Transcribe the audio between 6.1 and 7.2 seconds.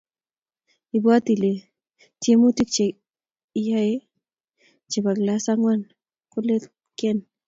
kolekiten